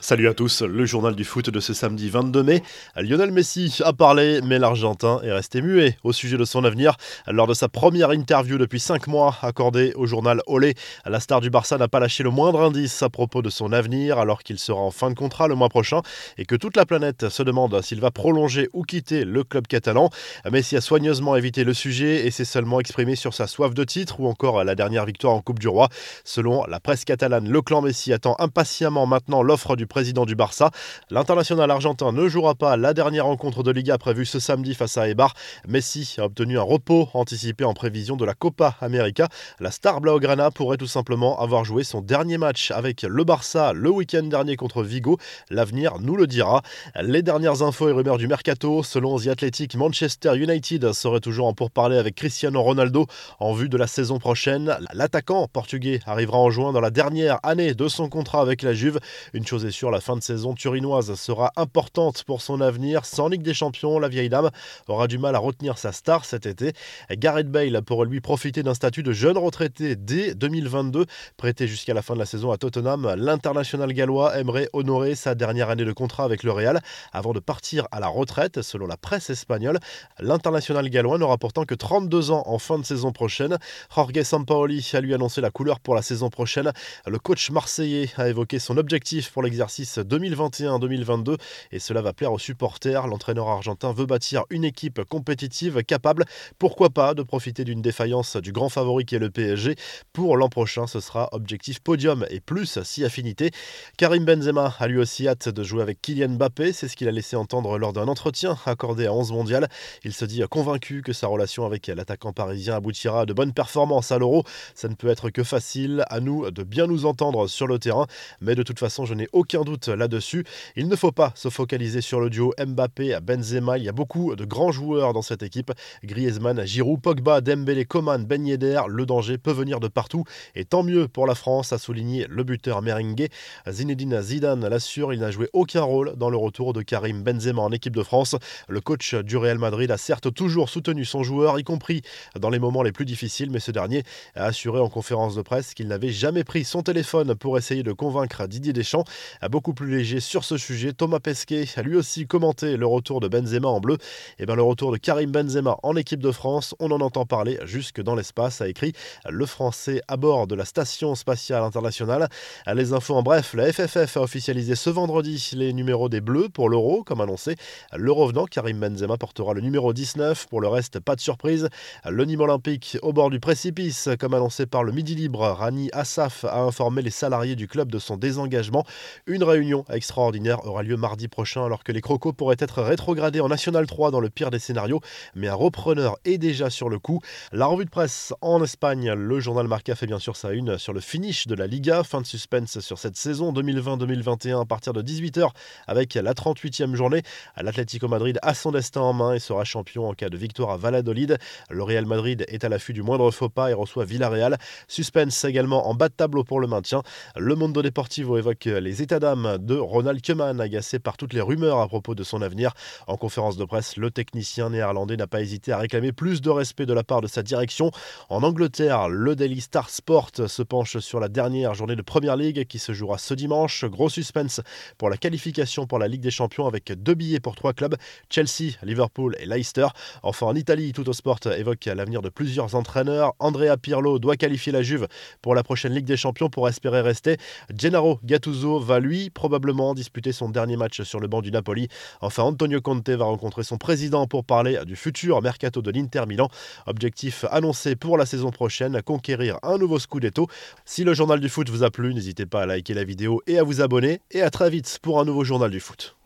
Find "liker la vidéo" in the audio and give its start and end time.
252.66-253.42